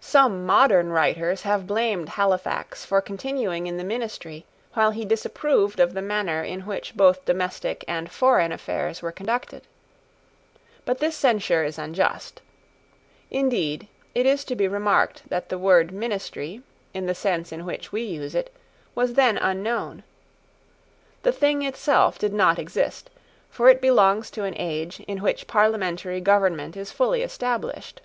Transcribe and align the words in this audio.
Some 0.00 0.46
modern 0.46 0.88
writers 0.92 1.42
have 1.42 1.66
blamed 1.66 2.08
Halifax 2.08 2.86
for 2.86 3.02
continuing 3.02 3.66
in 3.66 3.76
the 3.76 3.84
ministry 3.84 4.46
while 4.72 4.92
he 4.92 5.04
disapproved 5.04 5.78
of 5.78 5.92
the 5.92 6.00
manner 6.00 6.42
in 6.42 6.62
which 6.62 6.96
both 6.96 7.26
domestic 7.26 7.84
and 7.86 8.10
foreign 8.10 8.50
affairs 8.50 9.02
were 9.02 9.12
conducted. 9.12 9.64
But 10.86 11.00
this 11.00 11.18
censure 11.18 11.64
is 11.64 11.76
unjust. 11.76 12.40
Indeed 13.30 13.88
it 14.14 14.24
is 14.24 14.42
to 14.46 14.56
be 14.56 14.66
remarked 14.66 15.28
that 15.28 15.50
the 15.50 15.58
word 15.58 15.90
ministry, 15.92 16.62
in 16.94 17.04
the 17.04 17.14
sense 17.14 17.52
in 17.52 17.66
which 17.66 17.92
we 17.92 18.00
use 18.00 18.34
it, 18.34 18.50
was 18.94 19.12
then 19.12 19.36
unknown. 19.36 20.02
The 21.24 21.32
thing 21.32 21.60
itself 21.60 22.18
did 22.18 22.32
not 22.32 22.58
exist; 22.58 23.10
for 23.50 23.68
it 23.68 23.82
belongs 23.82 24.30
to 24.30 24.44
an 24.44 24.54
age 24.56 25.00
in 25.00 25.18
which 25.18 25.46
parliamentary 25.46 26.22
government 26.22 26.74
is 26.74 26.90
fully 26.90 27.20
established. 27.20 28.00